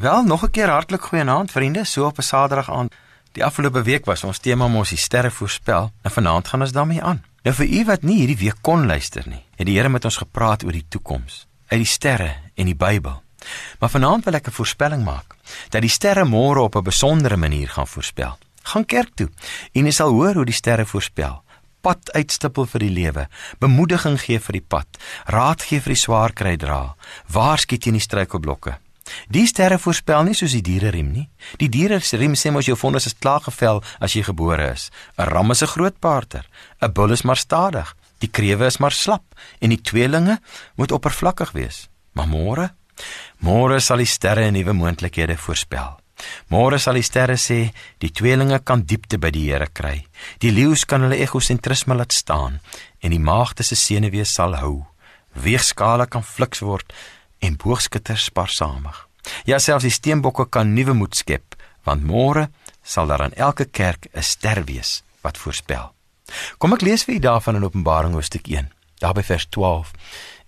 [0.00, 2.94] Wel, nog 'n keer hartlik goeienaand vriende, so op 'n Saterdag aand.
[3.32, 7.02] Die afgelope week was ons tema mos die sterre voorspel en vanaand gaan ons daarmee
[7.02, 7.24] aan.
[7.42, 10.16] Nou vir u wat nie hierdie week kon luister nie, het die Here met ons
[10.16, 13.22] gepraat oor die toekoms, uit die sterre en die Bybel.
[13.78, 15.34] Maar vanaand wil ek 'n voorspelling maak
[15.68, 18.38] dat die sterre môre op 'n besondere manier gaan voorspel.
[18.62, 19.28] Gaan kerk toe
[19.72, 21.42] en jy sal hoor hoe die sterre voorspel.
[21.80, 23.28] Pad uitstippel vir die lewe,
[23.58, 24.86] bemoediging gee vir die pad,
[25.24, 26.96] raad gee vir die swaar kry dra,
[27.26, 28.78] waarsku teen die struikelblokke.
[29.28, 31.28] Die sterre voorspel nie soos die diere riem nie.
[31.58, 34.90] Die diere riem sê mos jou vonnis is klaar gevel as jy gebore is.
[35.18, 36.44] 'n Ram is 'n groot paarder,
[36.80, 39.24] 'n bul is maar stadig, die krewe is maar slap
[39.60, 40.40] en die tweelinge
[40.76, 41.88] moet oppervlakkig wees.
[42.12, 42.70] Maar môre,
[43.38, 45.98] môre sal die sterre nuwe moontlikhede voorspel.
[46.50, 47.70] Môre sal die sterre sê
[48.02, 50.06] die tweelinge kan diepte by die Here kry.
[50.42, 52.60] Die leeu's kan hulle egosentrisme laat staan
[53.02, 54.86] en die maagde se senuwees sal hou.
[55.38, 56.92] Weegskale kan fliks word
[57.38, 59.08] en boogskutters spaarsamig.
[59.44, 62.48] Ja, selfs die steenbokke kan nuwe moed skep, want môre
[62.82, 65.92] sal daar aan elke kerk 'n ster wees wat voorspel.
[66.58, 69.92] Kom ek lees vir u daarvan in Openbaring hoofstuk 1, daar by vers 12.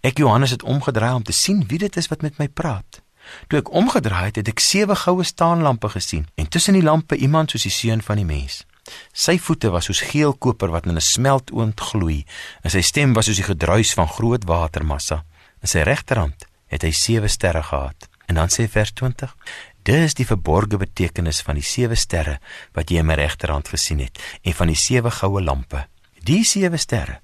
[0.01, 3.03] Ek Johannes het omgedraai om te sien wie dit is wat met my praat.
[3.49, 7.51] Toe ek omgedraai het, het ek sewe goue staanlampe gesien en tussen die lampe iemand
[7.51, 8.65] soos die seun van die mens.
[9.13, 12.25] Sy voete was soos geel koper wat in 'n smeltoond gloei
[12.63, 15.25] en sy stem was soos die gedruis van groot watermassa.
[15.61, 18.09] In sy regterhand het hy sewe sterre gehad.
[18.31, 19.35] En dan sê vers 20:
[19.83, 22.39] Dis die verborgde betekenis van die sewe sterre
[22.77, 25.87] wat jy in my regterhand gesien het en van die sewe goue lampe.
[26.23, 27.21] Die sewe sterre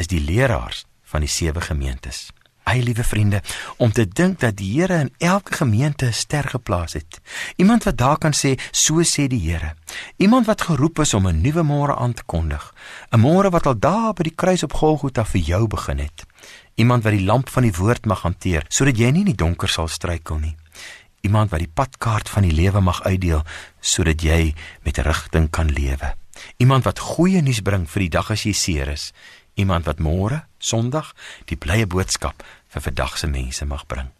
[0.00, 2.30] is die leraars van die sewe gemeentes.
[2.70, 3.42] Ai liewe vriende,
[3.76, 7.20] om te dink dat die Here in elke gemeente 'n ster geplaas het.
[7.56, 9.74] Iemand wat daar kan sê, so sê die Here.
[10.16, 12.74] Iemand wat geroep is om 'n nuwe môre aan te kondig.
[13.10, 16.26] 'n Môre wat al daar by die kruis op Golgotha vir jou begin het.
[16.74, 19.68] Iemand wat die lamp van die woord mag hanteer sodat jy nie in die donker
[19.68, 20.56] sal struikel nie.
[21.20, 23.44] Iemand wat die padkaart van die lewe mag uitdeel
[23.80, 24.54] sodat jy
[24.86, 26.14] met rigting kan lewe.
[26.56, 29.10] Iemand wat goeie nuus bring vir die dag as jy seer is
[29.60, 31.12] iemand wat môre, Sondag,
[31.48, 34.10] die blye boodskap vir vandag se mense mag bring.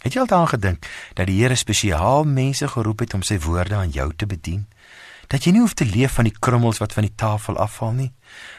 [0.00, 0.86] Het jy al daaraan gedink
[1.18, 4.66] dat die Here spesiaal mense geroep het om sy woorde aan jou te bedien?
[5.30, 8.10] Dat jy nie hoef te leef van die krummels wat van die tafel afval nie,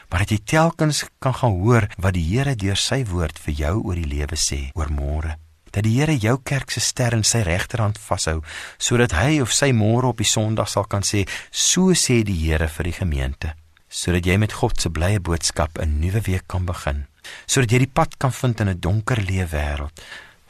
[0.08, 3.74] maar dat jy telkens kan gaan hoor wat die Here deur sy woord vir jou
[3.82, 5.36] oor die lewe sê oor môre.
[5.68, 8.40] Dat die Here jou kerk se ster in sy regterhand vashou
[8.78, 12.68] sodat hy of sy môre op die Sondag sal kan sê, so sê die Here
[12.72, 13.52] vir die gemeente
[13.92, 17.06] sodat jy met God se blye boodskap 'n nuwe week kan begin,
[17.46, 19.92] sodat jy die pad kan vind in 'n donker lewe wêreld,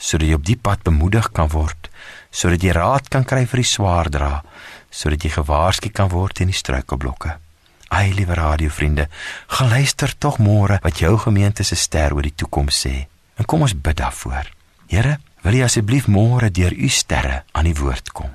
[0.02, 1.88] sodat jy op die pad bemoedig kan word,
[2.34, 4.32] sodat jy raad kan kry vir die swaar dra,
[4.90, 7.36] sodat jy gewaarsku kan word teen die struikelblokke.
[7.92, 9.08] Ai liewe radiovriende,
[9.58, 12.94] geluister tog môre wat jou gemeente se ster oor die toekoms sê.
[13.36, 14.48] En kom ons bid daarvoor.
[14.88, 18.32] Here, wil U asseblief môre deur U sterre aan die woord kom.